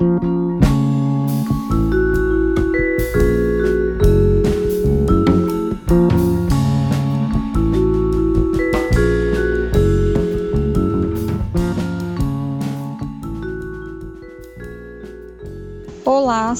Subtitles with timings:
[0.00, 0.27] Olá,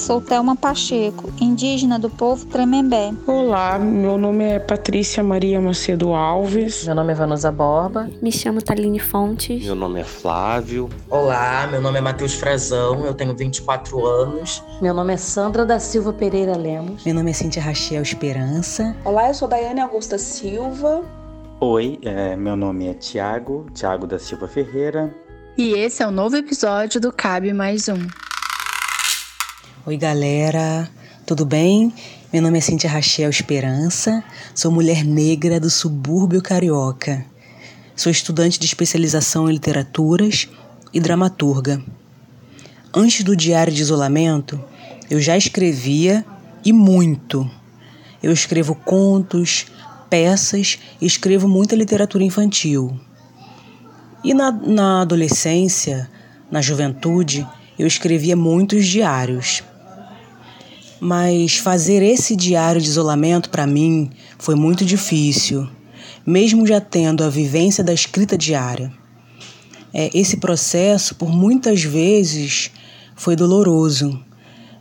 [0.09, 3.13] sou Thelma Pacheco, indígena do povo Tremembé.
[3.27, 6.87] Olá, meu nome é Patrícia Maria Macedo Alves.
[6.87, 8.09] Meu nome é Vanusa Borba.
[8.23, 9.63] Me chamo Taline Fontes.
[9.67, 10.89] Meu nome é Flávio.
[11.11, 14.63] Olá, meu nome é Matheus Frazão, eu tenho 24 anos.
[14.81, 17.05] Meu nome é Sandra da Silva Pereira Lemos.
[17.05, 18.97] Meu nome é Cintia Rachel Esperança.
[19.05, 21.03] Olá, eu sou Daiane Augusta Silva.
[21.61, 25.15] Oi, é, meu nome é Tiago, Tiago da Silva Ferreira.
[25.55, 28.28] E esse é o novo episódio do Cabe Mais Um.
[29.89, 30.87] Oi, galera,
[31.25, 31.91] tudo bem?
[32.31, 34.23] Meu nome é Cintia Rachel Esperança,
[34.55, 37.25] sou mulher negra do subúrbio carioca.
[37.97, 40.47] Sou estudante de especialização em literaturas
[40.93, 41.83] e dramaturga.
[42.95, 44.63] Antes do diário de isolamento,
[45.09, 46.23] eu já escrevia
[46.63, 47.51] e muito.
[48.23, 49.69] Eu escrevo contos,
[50.11, 52.95] peças e escrevo muita literatura infantil.
[54.23, 56.11] E na, na adolescência,
[56.51, 59.63] na juventude, eu escrevia muitos diários.
[61.01, 65.69] Mas fazer esse diário de isolamento para mim foi muito difícil,
[66.27, 68.93] mesmo já tendo a vivência da escrita diária.
[69.93, 72.71] É, esse processo, por muitas vezes,
[73.15, 74.23] foi doloroso,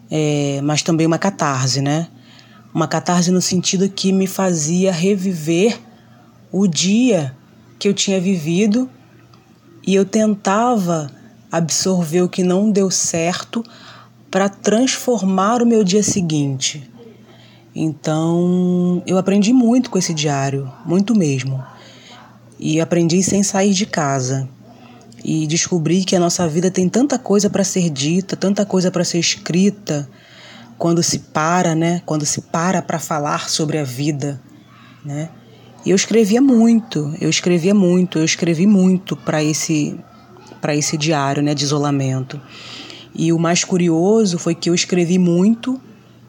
[0.09, 2.07] é, mas também uma catarse, né?
[2.73, 5.79] Uma catarse no sentido que me fazia reviver
[6.51, 7.35] o dia
[7.79, 8.89] que eu tinha vivido
[9.85, 11.09] e eu tentava
[11.51, 13.63] absorver o que não deu certo
[14.30, 16.89] para transformar o meu dia seguinte.
[17.75, 21.64] Então, eu aprendi muito com esse diário, muito mesmo.
[22.59, 24.50] E aprendi sem sair de casa.
[25.23, 29.03] E descobri que a nossa vida tem tanta coisa para ser dita, tanta coisa para
[29.03, 30.09] ser escrita,
[30.78, 32.02] quando se para, né?
[32.06, 34.41] Quando se para para falar sobre a vida,
[35.03, 35.30] né?
[35.86, 39.97] E eu escrevia muito, eu escrevia muito, eu escrevi muito para esse
[40.59, 42.41] para esse diário, né, de isolamento.
[43.13, 45.81] E o mais curioso foi que eu escrevi muito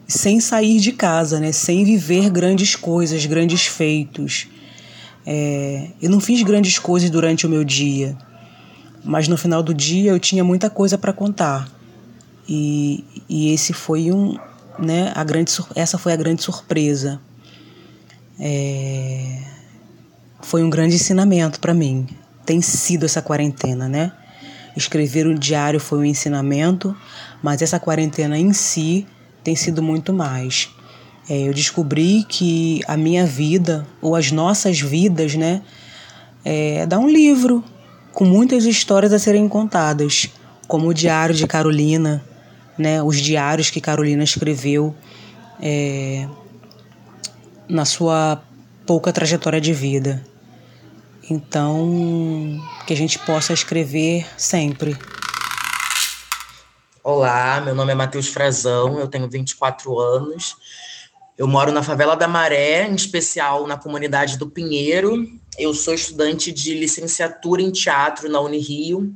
[0.07, 1.51] sem sair de casa, né?
[1.51, 4.47] sem viver grandes coisas, grandes feitos.
[5.25, 8.17] É, eu não fiz grandes coisas durante o meu dia,
[9.03, 11.69] mas no final do dia eu tinha muita coisa para contar.
[12.47, 14.35] E, e esse foi um,
[14.79, 17.21] né, a grande, essa foi a grande surpresa.
[18.39, 19.43] É,
[20.41, 22.07] foi um grande ensinamento para mim.
[22.45, 24.11] Tem sido essa quarentena, né?
[24.75, 26.95] Escrever um diário foi um ensinamento,
[27.41, 29.05] mas essa quarentena em si
[29.43, 30.69] tem sido muito mais.
[31.29, 35.61] É, eu descobri que a minha vida, ou as nossas vidas, né,
[36.43, 37.63] é dá um livro
[38.13, 40.29] com muitas histórias a serem contadas,
[40.67, 42.23] como o Diário de Carolina,
[42.77, 44.95] né, os diários que Carolina escreveu
[45.61, 46.27] é,
[47.67, 48.41] na sua
[48.85, 50.23] pouca trajetória de vida.
[51.29, 54.97] Então, que a gente possa escrever sempre.
[57.03, 60.55] Olá, meu nome é Matheus Frazão, eu tenho 24 anos.
[61.37, 65.23] Eu moro na favela da Maré, em especial na comunidade do Pinheiro.
[65.57, 69.13] Eu sou estudante de licenciatura em teatro na Unirio.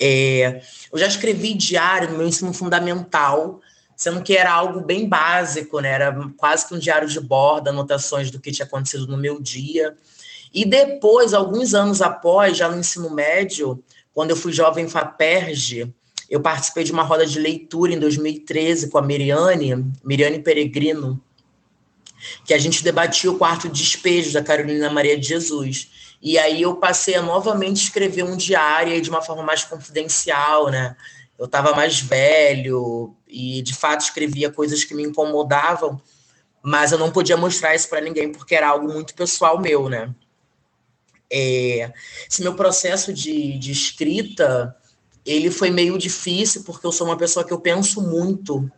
[0.00, 3.60] É, eu já escrevi diário no meu ensino fundamental,
[3.94, 5.90] sendo que era algo bem básico, né?
[5.90, 9.94] Era quase que um diário de bordo, anotações do que tinha acontecido no meu dia.
[10.54, 13.82] E depois, alguns anos após, já no ensino médio,
[14.12, 15.92] quando eu fui jovem FAPERJ,
[16.30, 21.20] eu participei de uma roda de leitura em 2013 com a Miriane, Miriane Peregrino,
[22.46, 25.90] que a gente debatia o quarto despejo da Carolina Maria de Jesus.
[26.22, 30.96] E aí eu passei a novamente escrever um diário de uma forma mais confidencial, né?
[31.36, 36.00] Eu estava mais velho e de fato escrevia coisas que me incomodavam,
[36.62, 40.14] mas eu não podia mostrar isso para ninguém porque era algo muito pessoal meu, né?
[41.36, 41.92] É,
[42.30, 44.76] esse meu processo de, de escrita,
[45.26, 48.70] ele foi meio difícil, porque eu sou uma pessoa que eu penso muito,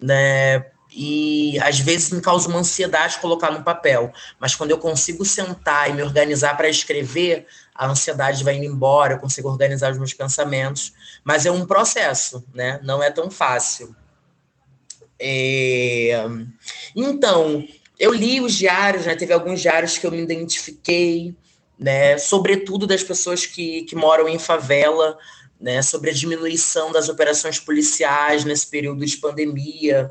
[0.00, 0.64] né?
[0.92, 4.10] E às vezes me causa uma ansiedade colocar no papel,
[4.40, 9.12] mas quando eu consigo sentar e me organizar para escrever, a ansiedade vai indo embora,
[9.12, 12.80] eu consigo organizar os meus pensamentos, mas é um processo, né?
[12.82, 13.94] Não é tão fácil.
[15.18, 16.24] É...
[16.96, 17.62] Então,
[17.98, 19.14] eu li os diários, né?
[19.14, 21.36] Teve alguns diários que eu me identifiquei,
[21.80, 25.18] né, sobretudo das pessoas que, que moram em favela,
[25.58, 30.10] né, sobre a diminuição das operações policiais nesse período de pandemia.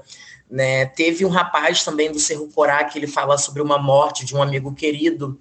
[0.50, 0.88] Né.
[0.88, 4.42] Teve um rapaz também do Cerro Corá que ele fala sobre uma morte de um
[4.42, 5.38] amigo querido,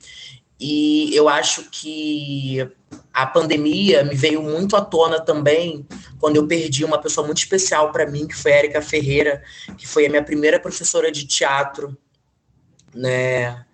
[0.60, 2.68] e eu acho que
[3.14, 5.86] a pandemia me veio muito à tona também
[6.18, 9.42] quando eu perdi uma pessoa muito especial para mim, que foi a Erika Ferreira,
[9.76, 11.96] que foi a minha primeira professora de teatro,
[12.92, 13.64] né?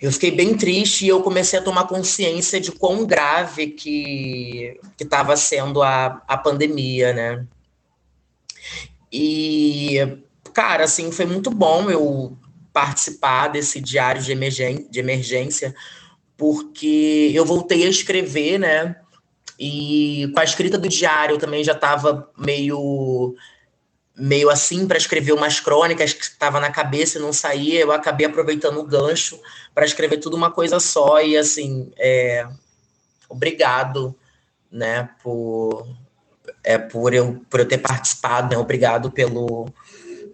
[0.00, 5.36] Eu fiquei bem triste e eu comecei a tomar consciência de quão grave que estava
[5.36, 7.46] sendo a, a pandemia, né?
[9.10, 9.96] E,
[10.52, 12.36] cara, assim, foi muito bom eu
[12.72, 15.74] participar desse diário de, emergência, de emergência
[16.36, 18.96] porque eu voltei a escrever, né?
[19.58, 23.34] E com a escrita do diário eu também já estava meio
[24.16, 27.80] meio assim para escrever umas crônicas que estava na cabeça e não saía.
[27.80, 29.38] Eu acabei aproveitando o gancho
[29.74, 32.46] para escrever tudo uma coisa só e assim, é,
[33.28, 34.14] obrigado,
[34.70, 35.86] né, por
[36.64, 38.58] é por eu por eu ter participado, né?
[38.58, 39.68] Obrigado pelo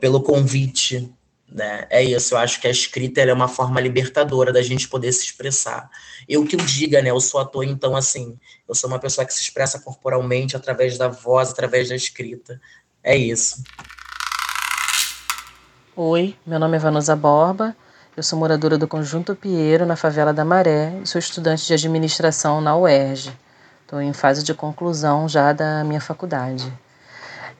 [0.00, 1.12] pelo convite
[1.54, 1.86] né?
[1.90, 5.24] É isso, eu acho que a escrita é uma forma libertadora da gente poder se
[5.24, 5.90] expressar.
[6.28, 7.10] Eu que o diga, né?
[7.10, 11.08] Eu sou ator, então, assim, eu sou uma pessoa que se expressa corporalmente através da
[11.08, 12.60] voz, através da escrita.
[13.04, 13.64] É isso.
[15.96, 17.76] Oi, meu nome é Vanusa Borba,
[18.16, 22.60] eu sou moradora do Conjunto Pinheiro, na favela da Maré, e sou estudante de administração
[22.60, 23.32] na UERJ.
[23.82, 26.72] Estou em fase de conclusão já da minha faculdade.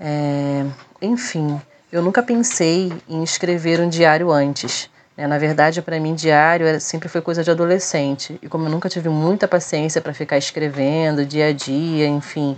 [0.00, 0.64] É,
[1.00, 1.60] enfim,
[1.90, 4.88] eu nunca pensei em escrever um diário antes.
[5.16, 5.26] Né?
[5.26, 8.38] Na verdade, para mim, diário sempre foi coisa de adolescente.
[8.40, 12.56] E como eu nunca tive muita paciência para ficar escrevendo dia a dia, enfim,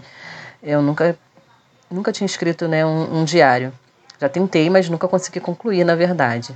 [0.62, 1.19] eu nunca,
[1.90, 3.72] nunca tinha escrito né, um, um diário.
[4.20, 6.54] Já tentei, mas nunca consegui concluir, na verdade.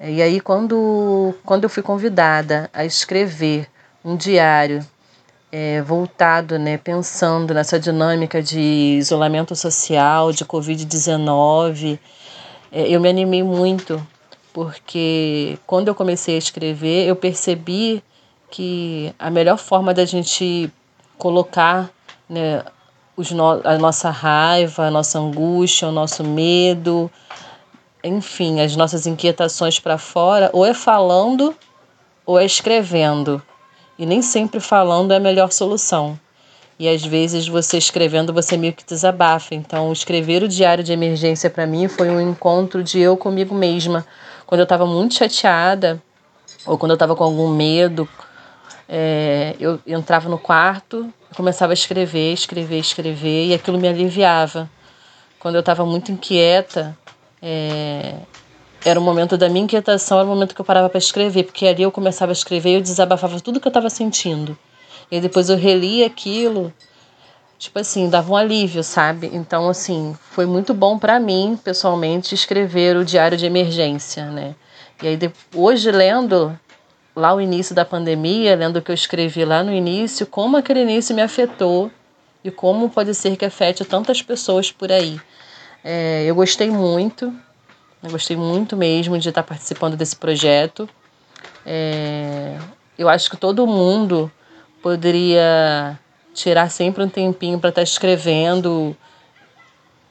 [0.00, 3.68] E aí, quando, quando eu fui convidada a escrever
[4.04, 4.84] um diário
[5.56, 8.58] é, voltado, né, pensando nessa dinâmica de
[8.98, 11.96] isolamento social, de Covid-19.
[12.72, 14.04] É, eu me animei muito,
[14.52, 18.02] porque quando eu comecei a escrever, eu percebi
[18.50, 20.68] que a melhor forma da gente
[21.16, 21.88] colocar
[22.28, 22.64] né,
[23.16, 27.10] no a nossa raiva, a nossa angústia, o nosso medo,
[28.02, 31.54] enfim, as nossas inquietações para fora, ou é falando
[32.26, 33.42] ou é escrevendo.
[33.98, 36.18] E nem sempre falando é a melhor solução.
[36.78, 39.54] E às vezes você escrevendo, você meio que desabafa.
[39.54, 44.04] Então, escrever o diário de emergência para mim foi um encontro de eu comigo mesma.
[44.44, 46.02] Quando eu estava muito chateada,
[46.66, 48.08] ou quando eu estava com algum medo,
[48.88, 54.68] é, eu entrava no quarto, começava a escrever, escrever, escrever, e aquilo me aliviava.
[55.38, 56.96] Quando eu estava muito inquieta,
[57.42, 58.14] é,
[58.84, 61.66] era o momento da minha inquietação, era o momento que eu parava para escrever, porque
[61.66, 64.56] ali eu começava a escrever e eu desabafava tudo que eu estava sentindo.
[65.10, 66.72] E depois eu relia aquilo,
[67.58, 69.30] tipo assim, dava um alívio, sabe?
[69.32, 74.54] Então, assim, foi muito bom para mim, pessoalmente, escrever o diário de emergência, né?
[75.02, 75.18] E aí,
[75.54, 76.58] hoje, lendo
[77.14, 80.82] lá o início da pandemia, lendo o que eu escrevi lá no início, como aquele
[80.82, 81.90] início me afetou
[82.42, 85.20] e como pode ser que afete tantas pessoas por aí.
[85.82, 87.32] É, eu gostei muito,
[88.02, 90.88] eu gostei muito mesmo de estar participando desse projeto.
[91.64, 92.58] É,
[92.98, 94.30] eu acho que todo mundo
[94.82, 95.98] poderia
[96.34, 98.94] tirar sempre um tempinho para estar escrevendo,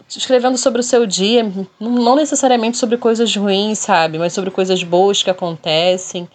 [0.09, 1.45] escrevendo sobre o seu dia,
[1.79, 6.27] não necessariamente sobre coisas ruins, sabe, mas sobre coisas boas que acontecem,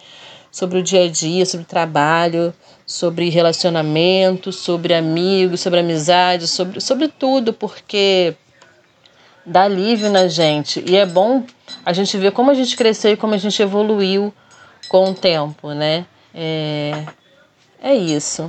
[0.51, 2.53] sobre o dia a dia, sobre trabalho,
[2.85, 8.35] sobre relacionamento, sobre amigos, sobre amizade, sobre, sobre tudo, porque
[9.45, 10.83] dá alívio na gente.
[10.87, 11.43] E é bom
[11.85, 14.33] a gente ver como a gente cresceu e como a gente evoluiu
[14.87, 16.05] com o tempo, né?
[16.33, 17.05] É,
[17.81, 18.45] é isso.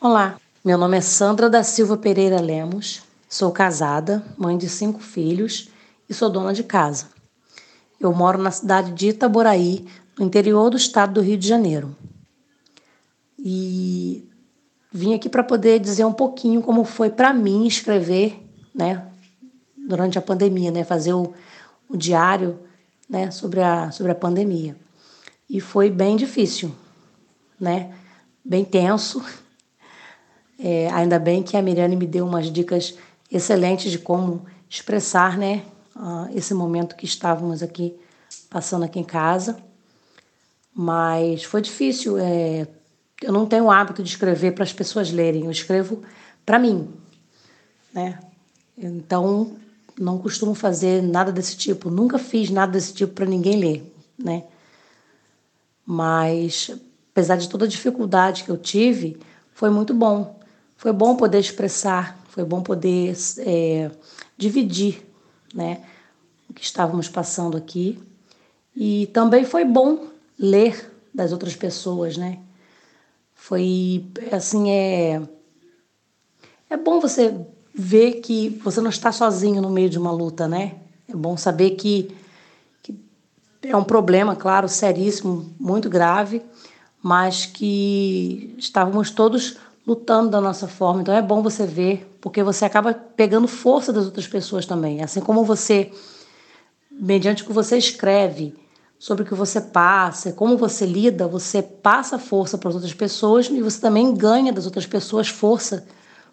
[0.00, 5.68] Olá, meu nome é Sandra da Silva Pereira Lemos, sou casada, mãe de cinco filhos
[6.08, 7.15] e sou dona de casa.
[8.06, 9.84] Eu moro na cidade de Itaboraí,
[10.16, 11.96] no interior do estado do Rio de Janeiro.
[13.36, 14.28] E
[14.92, 18.40] vim aqui para poder dizer um pouquinho como foi para mim escrever
[18.72, 19.06] né,
[19.76, 21.34] durante a pandemia, né, fazer o,
[21.88, 22.60] o diário,
[23.10, 24.76] né, sobre a, sobre a pandemia.
[25.50, 26.72] E foi bem difícil,
[27.58, 27.92] né,
[28.44, 29.20] bem tenso.
[30.58, 32.96] É, ainda bem que a Miriane me deu umas dicas
[33.30, 35.62] excelentes de como expressar, né,
[35.96, 37.94] uh, esse momento que estávamos aqui
[38.50, 39.56] passando aqui em casa.
[40.74, 42.18] Mas foi difícil.
[42.18, 42.66] É,
[43.22, 45.44] eu não tenho o hábito de escrever para as pessoas lerem.
[45.44, 46.02] Eu escrevo
[46.44, 46.88] para mim,
[47.92, 48.20] né?
[48.76, 49.56] Então,
[49.98, 51.90] não costumo fazer nada desse tipo.
[51.90, 54.44] Nunca fiz nada desse tipo para ninguém ler, né?
[55.84, 56.70] Mas,
[57.12, 59.18] apesar de toda a dificuldade que eu tive,
[59.54, 60.38] foi muito bom.
[60.76, 63.90] Foi bom poder expressar, foi bom poder é,
[64.36, 65.05] dividir,
[65.56, 65.82] né?
[66.48, 67.98] O que estávamos passando aqui.
[68.74, 70.06] E também foi bom
[70.38, 72.38] ler das outras pessoas, né?
[73.34, 75.22] Foi assim é
[76.68, 77.34] é bom você
[77.74, 80.76] ver que você não está sozinho no meio de uma luta, né?
[81.08, 82.14] É bom saber que,
[82.82, 82.98] que
[83.62, 86.42] é um problema, claro, seríssimo, muito grave,
[87.02, 91.02] mas que estávamos todos lutando da nossa forma.
[91.02, 95.02] Então é bom você ver, porque você acaba pegando força das outras pessoas também.
[95.02, 95.92] Assim como você,
[96.90, 98.54] mediante o que você escreve,
[98.98, 103.46] sobre o que você passa, como você lida, você passa força para as outras pessoas
[103.46, 105.86] e você também ganha das outras pessoas força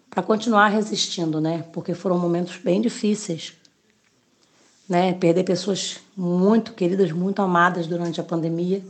[0.08, 1.64] para continuar resistindo, né?
[1.72, 3.52] Porque foram momentos bem difíceis,
[4.88, 5.12] né?
[5.12, 8.82] Perder pessoas muito queridas, muito amadas durante a pandemia,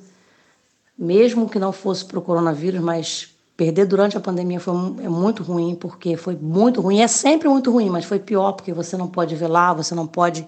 [0.97, 5.43] mesmo que não fosse para o coronavírus, mas perder durante a pandemia foi é muito
[5.43, 9.09] ruim, porque foi muito ruim, é sempre muito ruim, mas foi pior porque você não
[9.09, 10.47] pode velar, você não pode,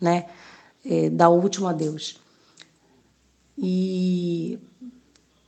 [0.00, 0.26] né?
[0.84, 2.20] É, dar o último adeus
[3.56, 4.58] e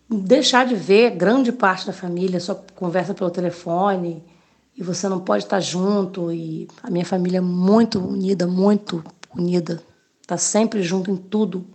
[0.08, 4.22] deixar de ver grande parte da família, só conversa pelo telefone
[4.76, 9.02] e você não pode estar junto e a minha família é muito unida, muito
[9.34, 9.82] unida,
[10.20, 11.66] está sempre junto em tudo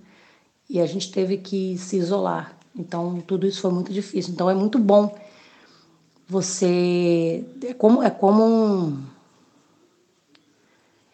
[0.70, 2.59] e a gente teve que se isolar.
[2.76, 4.34] Então tudo isso foi muito difícil.
[4.34, 5.16] Então é muito bom
[6.28, 9.04] você é como é como um,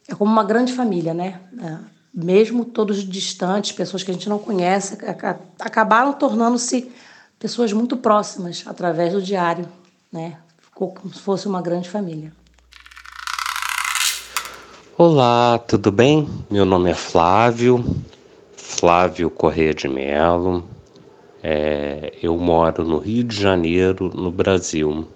[0.07, 1.39] é como uma grande família, né?
[1.61, 1.77] É,
[2.13, 4.97] mesmo todos distantes, pessoas que a gente não conhece,
[5.59, 6.91] acabaram tornando-se
[7.39, 9.67] pessoas muito próximas através do diário,
[10.11, 10.37] né?
[10.59, 12.33] Ficou como se fosse uma grande família.
[14.97, 16.29] Olá, tudo bem?
[16.49, 17.83] Meu nome é Flávio,
[18.55, 20.74] Flávio Corrêa de Melo.
[21.47, 25.07] É, eu moro no Rio de Janeiro, no Brasil.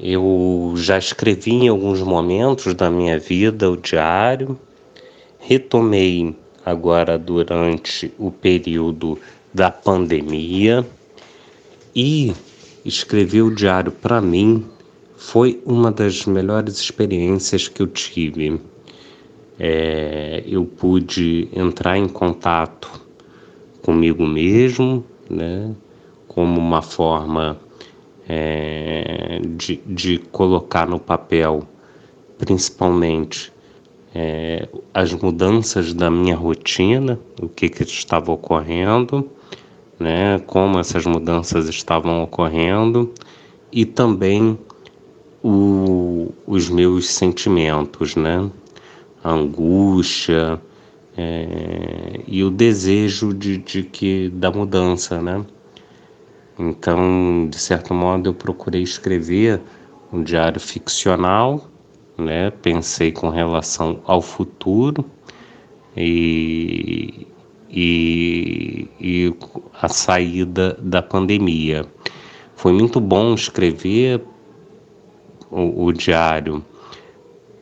[0.00, 4.58] Eu já escrevi em alguns momentos da minha vida o diário,
[5.38, 6.34] retomei
[6.64, 9.16] agora durante o período
[9.54, 10.84] da pandemia
[11.94, 12.34] e
[12.84, 14.66] escrever o diário para mim
[15.16, 18.60] foi uma das melhores experiências que eu tive.
[19.56, 23.05] É, eu pude entrar em contato
[23.86, 25.72] comigo mesmo, né,
[26.26, 27.56] como uma forma
[28.28, 31.62] é, de, de colocar no papel,
[32.36, 33.52] principalmente,
[34.12, 39.30] é, as mudanças da minha rotina, o que, que estava ocorrendo,
[40.00, 43.12] né, como essas mudanças estavam ocorrendo
[43.70, 44.58] e também
[45.44, 48.50] o, os meus sentimentos, né,
[49.22, 50.60] a angústia
[51.16, 55.44] é, e o desejo de, de que da mudança, né.
[56.58, 59.60] Então, de certo modo, eu procurei escrever
[60.12, 61.70] um diário ficcional
[62.16, 62.50] né?
[62.50, 65.04] Pensei com relação ao futuro
[65.96, 67.26] e,
[67.70, 69.34] e, e
[69.80, 71.86] a saída da pandemia.
[72.54, 74.22] Foi muito bom escrever
[75.50, 76.64] o, o diário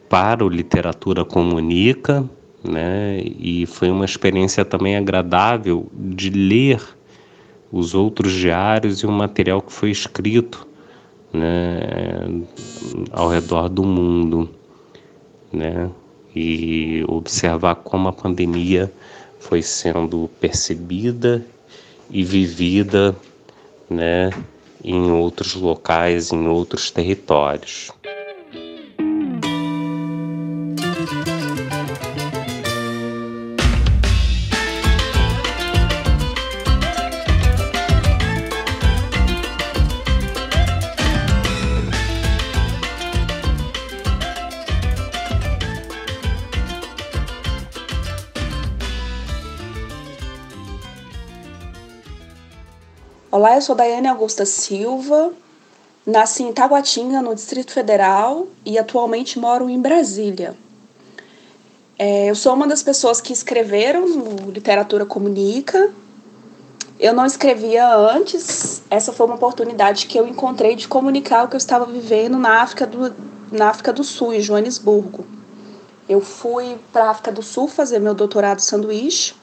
[0.09, 2.29] para o Literatura Comunica,
[2.65, 3.21] né?
[3.39, 6.81] E foi uma experiência também agradável de ler
[7.71, 10.67] os outros diários e o material que foi escrito
[11.33, 12.45] né,
[13.11, 14.49] ao redor do mundo,
[15.53, 15.91] né,
[16.35, 18.93] e observar como a pandemia
[19.41, 21.45] foi sendo percebida
[22.09, 23.15] e vivida,
[23.91, 24.31] né,
[24.85, 27.91] em outros locais, em outros territórios.
[53.37, 55.33] Olá, eu sou Daiane Augusta Silva,
[56.07, 60.55] nasci em Taguatinga, no Distrito Federal, e atualmente moro em Brasília.
[61.99, 65.93] É, eu sou uma das pessoas que escreveram no Literatura Comunica.
[67.01, 71.57] Eu não escrevia antes, essa foi uma oportunidade que eu encontrei de comunicar o que
[71.57, 73.13] eu estava vivendo na África do,
[73.51, 75.27] na África do Sul, em Joanesburgo.
[76.09, 79.35] Eu fui para a África do Sul fazer meu doutorado sanduíche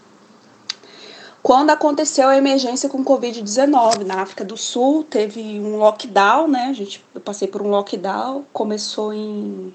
[1.44, 6.68] quando aconteceu a emergência com Covid-19 na África do Sul, teve um lockdown, né?
[6.70, 9.74] A gente, eu passei por um lockdown, começou em,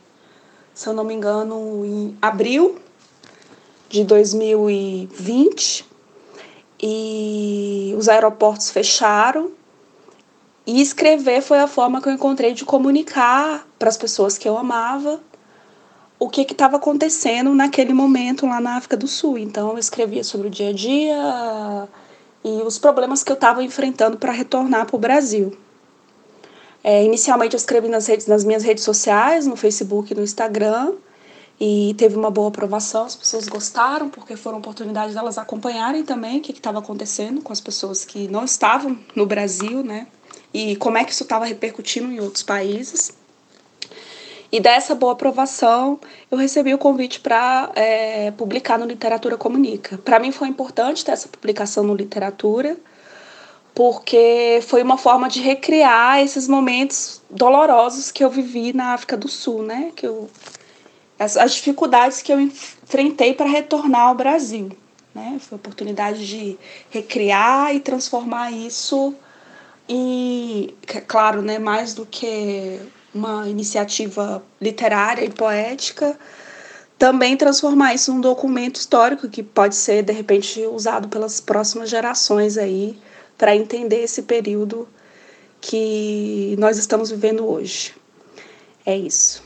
[0.73, 2.79] se eu não me engano, em abril
[3.89, 5.85] de 2020
[6.81, 9.51] e os aeroportos fecharam.
[10.65, 14.57] E escrever foi a forma que eu encontrei de comunicar para as pessoas que eu
[14.57, 15.21] amava
[16.19, 19.39] o que estava acontecendo naquele momento lá na África do Sul.
[19.39, 21.89] Então eu escrevia sobre o dia a dia,
[22.47, 25.57] e os problemas que eu estava enfrentando para retornar para o Brasil.
[26.83, 30.93] É, inicialmente eu escrevi nas, redes, nas minhas redes sociais, no Facebook e no Instagram,
[31.59, 36.41] e teve uma boa aprovação, as pessoas gostaram, porque foram oportunidades delas acompanharem também o
[36.41, 40.07] que estava acontecendo com as pessoas que não estavam no Brasil, né?
[40.55, 43.13] E como é que isso estava repercutindo em outros países.
[44.51, 45.99] E dessa boa aprovação,
[46.31, 49.99] eu recebi o convite para é, publicar no Literatura Comunica.
[49.99, 52.77] Para mim foi importante ter essa publicação no Literatura,
[53.75, 59.29] porque foi uma forma de recriar esses momentos dolorosos que eu vivi na África do
[59.29, 59.93] Sul, né?
[59.95, 60.31] Que eu,
[61.19, 64.71] as, as dificuldades que eu enfrentei para retornar ao Brasil.
[65.15, 65.39] Né?
[65.41, 66.59] Foi a oportunidade de
[66.91, 69.15] recriar e transformar isso
[69.89, 70.75] e,
[71.07, 72.81] claro, né, mais do que
[73.17, 76.19] uma iniciativa literária e poética,
[76.99, 82.57] também transformar isso num documento histórico que pode ser, de repente, usado pelas próximas gerações
[82.57, 82.99] aí
[83.37, 84.89] para entender esse período
[85.61, 87.95] que nós estamos vivendo hoje.
[88.85, 89.43] É isso.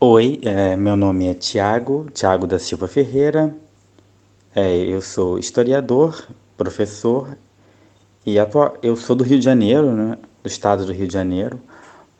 [0.00, 3.54] Oi, é, meu nome é Tiago, Tiago da Silva Ferreira.
[4.54, 7.36] É, eu sou historiador, professor
[8.24, 8.36] e
[8.82, 10.18] eu sou do Rio de Janeiro, né?
[10.42, 11.60] Do estado do Rio de Janeiro,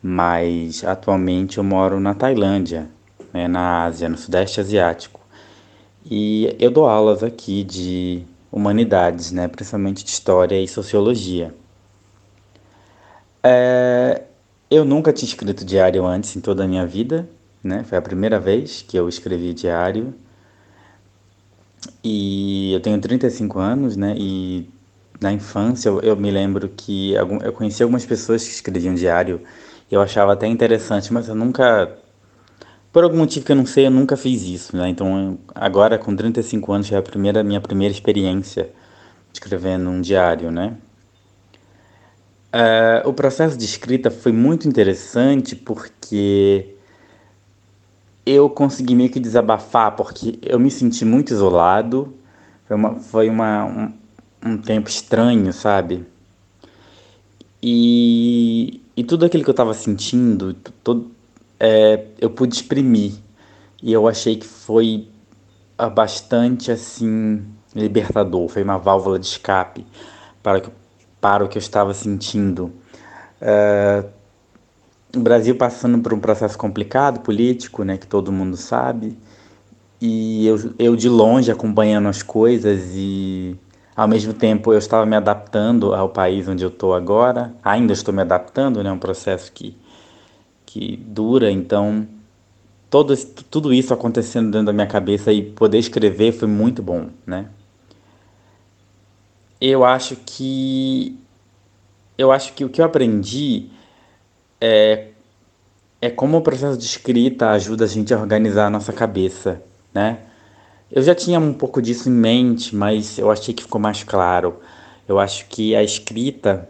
[0.01, 2.87] mas atualmente eu moro na Tailândia,
[3.33, 5.19] né, na Ásia, no Sudeste Asiático.
[6.05, 11.53] E eu dou aulas aqui de humanidades, né, principalmente de história e sociologia.
[13.43, 14.23] É,
[14.69, 17.27] eu nunca tinha escrito diário antes em toda a minha vida,
[17.63, 17.83] né?
[17.83, 20.13] Foi a primeira vez que eu escrevi diário.
[22.03, 24.15] E eu tenho 35 anos, né?
[24.17, 24.69] E
[25.19, 29.41] na infância, eu, eu me lembro que algum, eu conheci algumas pessoas que escreviam diário
[29.91, 31.97] e eu achava até interessante, mas eu nunca,
[32.91, 34.89] por algum motivo que eu não sei, eu nunca fiz isso, né?
[34.89, 38.69] Então, agora com 35 anos, é a primeira, minha primeira experiência
[39.33, 40.77] escrevendo um diário, né?
[42.51, 46.75] Uh, o processo de escrita foi muito interessante porque
[48.25, 52.13] eu consegui meio que desabafar, porque eu me senti muito isolado.
[52.67, 53.93] Foi uma, foi uma, um,
[54.43, 56.05] um tempo estranho, sabe?
[57.61, 61.11] E, e tudo aquilo que eu estava sentindo, todo,
[61.59, 63.13] é, eu pude exprimir.
[63.81, 65.07] E eu achei que foi
[65.77, 69.85] ah, bastante assim libertador, foi uma válvula de escape
[70.41, 70.61] para,
[71.21, 72.71] para o que eu estava sentindo.
[73.39, 74.03] É,
[75.15, 79.17] o Brasil passando por um processo complicado político, né, que todo mundo sabe,
[80.01, 83.57] e eu, eu de longe acompanhando as coisas e
[83.99, 87.53] ao mesmo tempo, eu estava me adaptando ao país onde eu estou agora.
[87.61, 88.89] Ainda estou me adaptando, né?
[88.89, 89.75] É um processo que,
[90.65, 91.51] que dura.
[91.51, 92.07] Então,
[92.89, 93.13] todo,
[93.51, 97.47] tudo isso acontecendo dentro da minha cabeça e poder escrever foi muito bom, né?
[99.59, 101.19] Eu acho que
[102.17, 103.67] eu acho que o que eu aprendi
[104.61, 105.07] é
[106.01, 109.61] é como o processo de escrita ajuda a gente a organizar a nossa cabeça,
[109.93, 110.19] né?
[110.91, 114.59] Eu já tinha um pouco disso em mente, mas eu achei que ficou mais claro.
[115.07, 116.67] Eu acho que a escrita,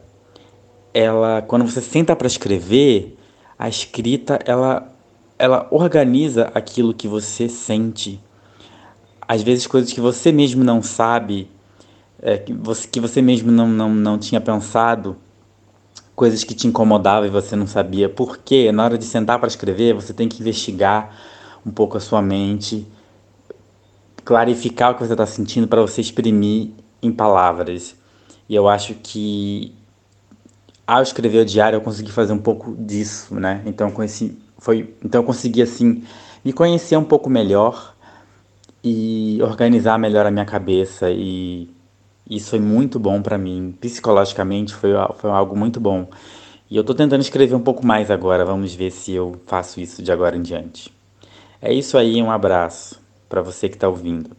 [0.93, 3.17] ela, quando você senta para escrever,
[3.58, 4.93] a escrita ela,
[5.38, 8.21] ela organiza aquilo que você sente.
[9.25, 11.49] Às vezes coisas que você mesmo não sabe,
[12.21, 15.15] é, que, você, que você mesmo não, não, não tinha pensado,
[16.13, 18.10] coisas que te incomodavam e você não sabia.
[18.10, 21.15] Porque na hora de sentar para escrever, você tem que investigar
[21.65, 22.86] um pouco a sua mente
[24.29, 26.69] clarificar o que você está sentindo para você exprimir
[27.01, 27.95] em palavras.
[28.47, 29.73] E eu acho que
[30.85, 33.63] ao escrever o diário eu consegui fazer um pouco disso, né?
[33.65, 36.03] Então conheci, foi, então eu consegui assim
[36.45, 37.95] me conhecer um pouco melhor
[38.83, 41.67] e organizar melhor a minha cabeça e
[42.29, 46.07] isso foi muito bom para mim, psicologicamente foi, foi algo muito bom.
[46.69, 50.03] E eu estou tentando escrever um pouco mais agora, vamos ver se eu faço isso
[50.03, 50.93] de agora em diante.
[51.59, 54.35] É isso aí, um abraço para você que está ouvindo.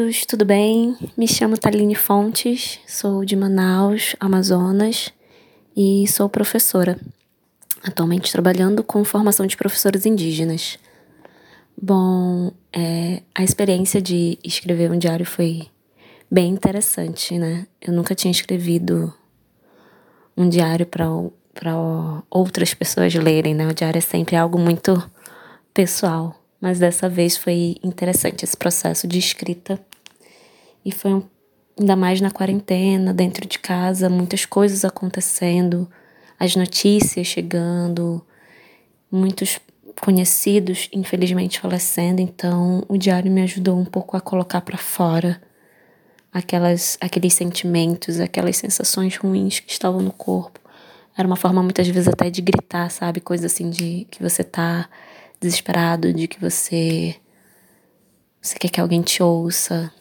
[0.00, 0.96] Todos, tudo bem?
[1.14, 5.12] Me chamo Taline Fontes, sou de Manaus, Amazonas
[5.76, 6.98] e sou professora,
[7.82, 10.78] atualmente trabalhando com formação de professores indígenas.
[11.80, 15.66] Bom, é, a experiência de escrever um diário foi
[16.30, 17.66] bem interessante, né?
[17.78, 19.12] Eu nunca tinha escrevido
[20.34, 21.06] um diário para
[22.30, 23.68] outras pessoas lerem, né?
[23.68, 25.02] O diário é sempre algo muito
[25.74, 29.78] pessoal, mas dessa vez foi interessante esse processo de escrita
[30.84, 31.22] e foi um,
[31.78, 35.90] ainda mais na quarentena, dentro de casa, muitas coisas acontecendo,
[36.38, 38.24] as notícias chegando,
[39.10, 39.58] muitos
[40.00, 45.40] conhecidos infelizmente falecendo, então o diário me ajudou um pouco a colocar para fora
[46.32, 50.60] aquelas aqueles sentimentos, aquelas sensações ruins que estavam no corpo.
[51.16, 54.88] Era uma forma muitas vezes até de gritar, sabe, coisa assim de que você tá
[55.40, 57.16] desesperado, de que você
[58.40, 59.92] você quer que alguém te ouça.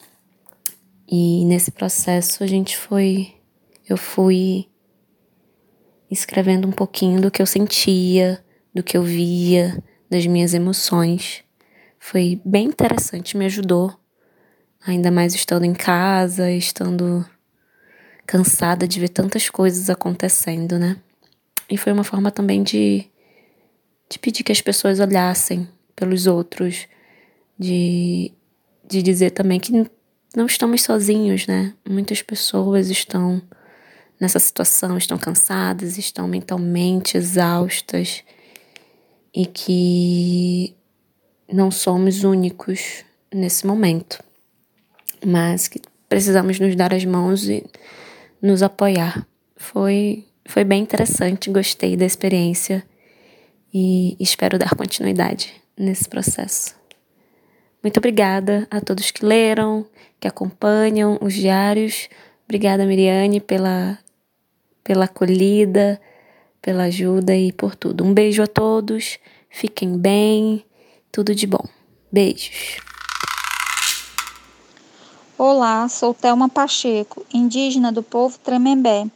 [1.11, 3.33] E nesse processo a gente foi
[3.89, 4.67] eu fui
[6.11, 11.43] escrevendo um pouquinho do que eu sentia, do que eu via, das minhas emoções.
[11.97, 13.91] Foi bem interessante, me ajudou,
[14.85, 17.25] ainda mais estando em casa, estando
[18.27, 20.97] cansada de ver tantas coisas acontecendo, né?
[21.67, 23.05] E foi uma forma também de,
[24.07, 26.87] de pedir que as pessoas olhassem pelos outros,
[27.57, 28.31] de,
[28.87, 29.89] de dizer também que
[30.35, 31.73] não estamos sozinhos, né?
[31.87, 33.41] Muitas pessoas estão
[34.19, 38.23] nessa situação, estão cansadas, estão mentalmente exaustas
[39.33, 40.75] e que
[41.51, 44.21] não somos únicos nesse momento,
[45.25, 47.65] mas que precisamos nos dar as mãos e
[48.41, 49.25] nos apoiar.
[49.55, 52.83] Foi foi bem interessante, gostei da experiência
[53.71, 56.78] e espero dar continuidade nesse processo.
[57.81, 59.85] Muito obrigada a todos que leram,
[60.19, 62.09] que acompanham os diários.
[62.43, 63.97] Obrigada, Miriane, pela,
[64.83, 65.99] pela acolhida,
[66.61, 68.03] pela ajuda e por tudo.
[68.03, 69.17] Um beijo a todos,
[69.49, 70.65] fiquem bem,
[71.09, 71.63] tudo de bom.
[72.11, 72.79] Beijos.
[75.37, 79.07] Olá, sou Thelma Pacheco, indígena do povo Tremembé.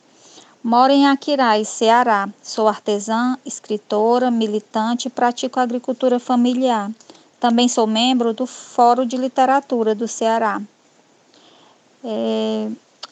[0.64, 2.30] Moro em Aquiraz, Ceará.
[2.42, 6.90] Sou artesã, escritora, militante e pratico agricultura familiar.
[7.44, 10.62] Também sou membro do Fórum de Literatura do Ceará.
[12.02, 12.70] É,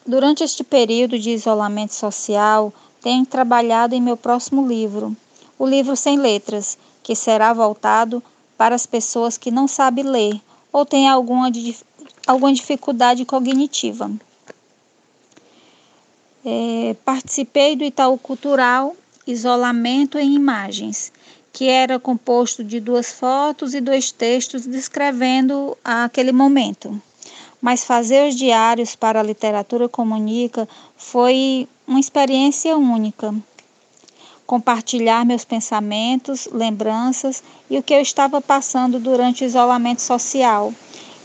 [0.07, 5.13] durante este período de isolamento social, tenho trabalhado em meu próximo livro,
[5.59, 8.23] o livro Sem Letras, que será voltado
[8.57, 10.39] para as pessoas que não sabem ler
[10.71, 11.51] ou têm alguma,
[12.25, 14.09] alguma dificuldade cognitiva.
[16.45, 18.95] É, participei do Itaú Cultural
[19.27, 21.11] Isolamento em Imagens,
[21.51, 27.01] que era composto de duas fotos e dois textos descrevendo aquele momento
[27.61, 33.33] mas fazer os diários para a literatura comunica foi uma experiência única.
[34.47, 40.73] Compartilhar meus pensamentos, lembranças e o que eu estava passando durante o isolamento social,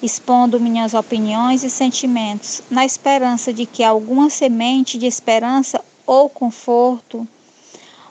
[0.02, 7.26] expondo minhas opiniões e sentimentos, na esperança de que alguma semente de esperança ou conforto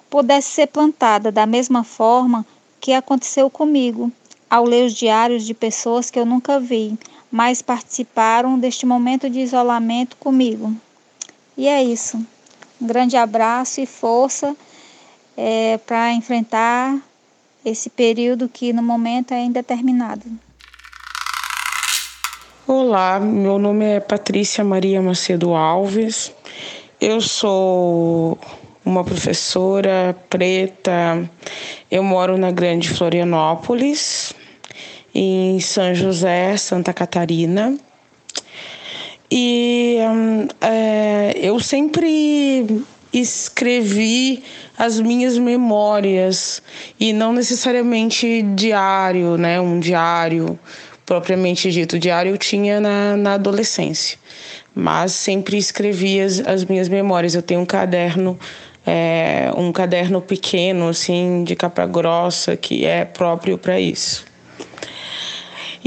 [0.10, 2.46] pudesse ser plantada da mesma forma
[2.80, 4.12] que aconteceu comigo
[4.50, 6.98] ao ler os diários de pessoas que eu nunca vi,
[7.32, 10.74] mas participaram deste momento de isolamento comigo.
[11.58, 12.18] E é isso.
[12.80, 14.56] Um grande abraço e força
[15.36, 16.98] é, para enfrentar
[17.63, 20.26] esse período que no momento é indeterminado.
[22.68, 26.34] Olá, meu nome é Patrícia Maria Macedo Alves.
[27.00, 28.38] Eu sou
[28.86, 31.30] uma professora preta.
[31.89, 34.34] Eu moro na Grande Florianópolis
[35.13, 37.76] em São José, Santa Catarina.
[39.32, 44.43] E hum, é, eu sempre escrevi
[44.78, 46.62] as minhas memórias
[47.00, 49.60] e não necessariamente diário, né?
[49.60, 50.60] Um diário
[51.06, 51.98] propriamente dito.
[51.98, 54.17] Diário eu tinha na, na adolescência,
[54.74, 57.36] mas sempre escrevi as, as minhas memórias.
[57.36, 58.38] Eu tenho um caderno,
[58.86, 64.26] é, um caderno pequeno, assim, de capa grossa, que é próprio para isso.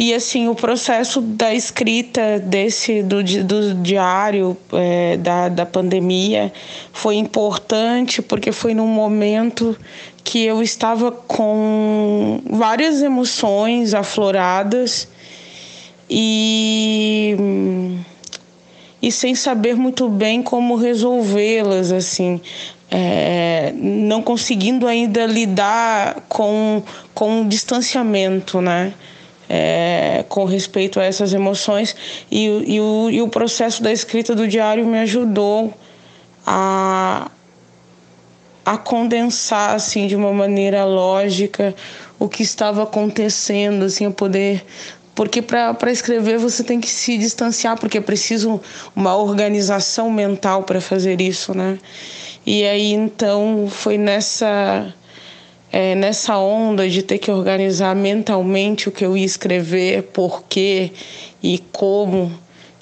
[0.01, 6.53] E assim, o processo da escrita desse do, do diário é, da, da pandemia
[6.93, 9.77] foi importante porque foi num momento
[10.23, 15.09] que eu estava com várias emoções afloradas
[16.09, 17.35] e
[19.03, 22.41] e sem saber muito bem como resolvê-las assim
[22.91, 26.83] é, não conseguindo ainda lidar com
[27.15, 28.95] com o distanciamento né?
[29.51, 31.97] É, com respeito a essas emoções.
[32.31, 35.73] E, e, o, e o processo da escrita do diário me ajudou
[36.47, 37.31] a,
[38.65, 41.75] a condensar assim de uma maneira lógica
[42.19, 44.65] o que estava acontecendo assim a poder
[45.15, 48.61] porque para escrever você tem que se distanciar porque é preciso
[48.95, 51.79] uma organização mental para fazer isso né
[52.51, 54.95] E aí então foi nessa
[55.71, 60.91] é, nessa onda de ter que organizar mentalmente o que eu ia escrever, por quê
[61.43, 62.33] e como,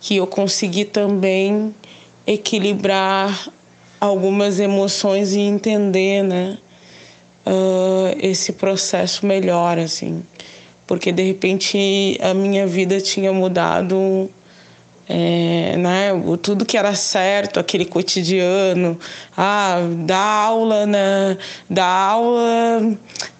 [0.00, 1.74] que eu consegui também
[2.24, 3.48] equilibrar
[4.00, 6.58] algumas emoções e entender, né,
[7.44, 10.22] uh, esse processo melhor, assim,
[10.86, 14.30] porque de repente a minha vida tinha mudado
[15.08, 16.10] é, né,
[16.42, 18.98] tudo que era certo, aquele cotidiano,
[19.36, 21.38] ah, dá aula, né,
[21.70, 22.96] dá aula,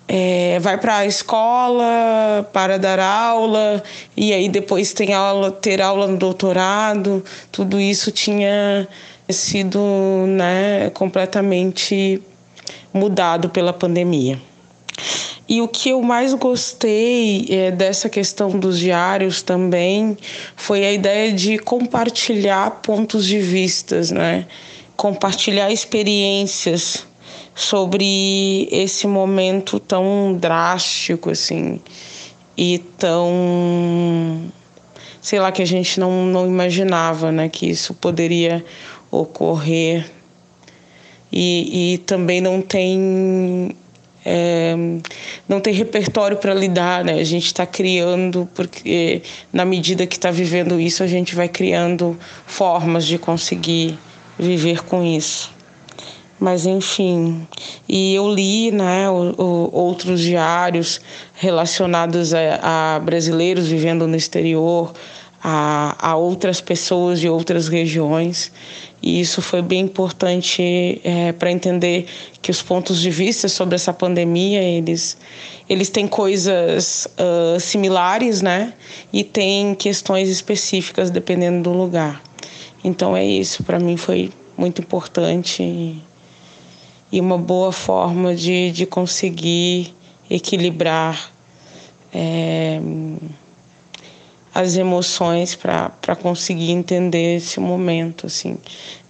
[0.09, 3.83] é, vai para a escola para dar aula
[4.17, 8.87] e aí depois tem aula, ter aula no doutorado, tudo isso tinha
[9.29, 9.81] sido
[10.29, 12.23] né, completamente
[12.95, 14.41] mudado pela pandemia.
[15.49, 20.19] E o que eu mais gostei é, dessa questão dos diários também
[20.57, 24.47] foi a ideia de compartilhar pontos de vistas, né?
[24.97, 27.07] Compartilhar experiências
[27.55, 31.81] sobre esse momento tão drástico assim
[32.57, 34.53] e tão
[35.23, 38.65] sei lá que a gente não, não imaginava, né, que isso poderia
[39.11, 40.09] ocorrer
[41.33, 43.75] e, e também não tem
[44.29, 44.75] é,
[45.49, 47.12] não tem repertório para lidar, né?
[47.12, 52.19] A gente está criando, porque na medida que está vivendo isso, a gente vai criando
[52.45, 53.97] formas de conseguir
[54.37, 55.55] viver com isso.
[56.41, 57.47] Mas enfim,
[57.89, 61.01] e eu li né, o, o, outros diários
[61.35, 64.93] relacionados a, a brasileiros vivendo no exterior,
[65.49, 68.51] a, a outras pessoas de outras regiões.
[69.01, 72.07] E isso foi bem importante é, para entender
[72.43, 75.17] que os pontos de vista sobre essa pandemia, eles,
[75.69, 78.75] eles têm coisas uh, similares, né?
[79.13, 82.21] E tem questões específicas dependendo do lugar.
[82.83, 86.03] Então é isso, para mim foi muito importante e,
[87.13, 89.95] e uma boa forma de, de conseguir
[90.29, 91.31] equilibrar
[92.13, 92.81] é,
[94.57, 98.57] as emoções para conseguir entender esse momento assim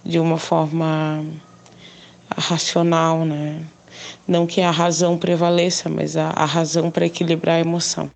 [0.03, 1.25] de uma forma
[2.37, 3.63] racional, né?
[4.27, 8.11] Não que a razão prevaleça, mas a, a razão para equilibrar a emoção.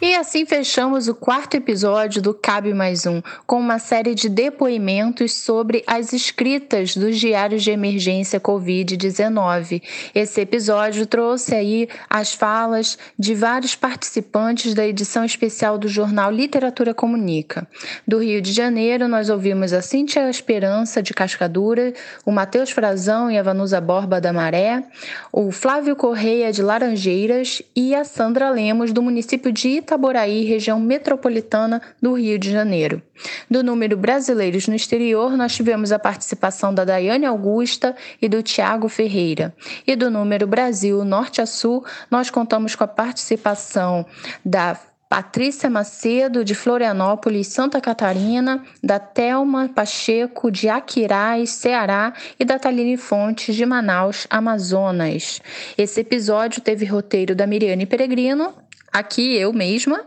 [0.00, 5.32] E assim fechamos o quarto episódio do Cabe Mais Um, com uma série de depoimentos
[5.32, 9.82] sobre as escritas dos diários de emergência Covid-19.
[10.14, 16.92] Esse episódio trouxe aí as falas de vários participantes da edição especial do jornal Literatura
[16.92, 17.66] Comunica.
[18.06, 23.38] Do Rio de Janeiro, nós ouvimos a Cíntia Esperança, de Cascadura, o Matheus Frazão e
[23.38, 24.84] a Vanusa Borba da Maré,
[25.32, 31.80] o Flávio Correia, de Laranjeiras e a Sandra Lemos, do município de Itaboraí, região metropolitana
[32.02, 33.00] do Rio de Janeiro.
[33.48, 38.88] Do número brasileiros no exterior, nós tivemos a participação da Daiane Augusta e do Tiago
[38.88, 39.54] Ferreira.
[39.86, 44.04] E do número Brasil Norte a Sul, nós contamos com a participação
[44.44, 44.76] da
[45.08, 52.96] Patrícia Macedo, de Florianópolis, Santa Catarina, da Telma Pacheco, de Aquiraz, Ceará, e da Taline
[52.96, 55.40] Fontes, de Manaus, Amazonas.
[55.78, 58.52] Esse episódio teve roteiro da Miriane Peregrino
[58.98, 60.04] aqui eu mesma,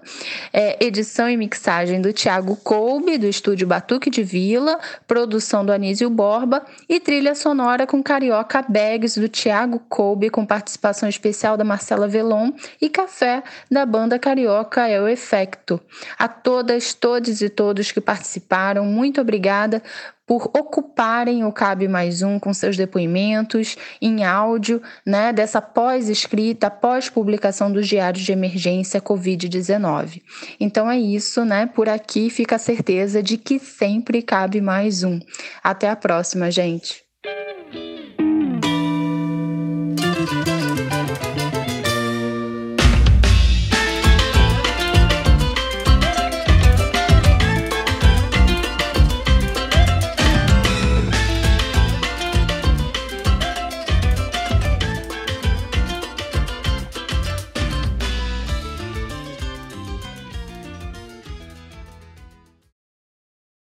[0.52, 6.10] é, edição e mixagem do Tiago Kolbe, do estúdio Batuque de Vila, produção do Anísio
[6.10, 12.08] Borba e trilha sonora com Carioca Bags do Tiago Kolbe, com participação especial da Marcela
[12.08, 15.80] Velon e Café da banda Carioca é o Efecto.
[16.17, 19.84] A todas, todos e todos que participaram, muito obrigada
[20.30, 27.72] por ocuparem o Cabe Mais Um com seus depoimentos em áudio, né, dessa pós-escrita, pós-publicação
[27.72, 30.22] dos diários de emergência Covid-19.
[30.60, 31.65] Então é isso, né?
[31.65, 35.20] Por aqui fica a certeza de que sempre cabe mais um.
[35.63, 37.09] Até a próxima, gente.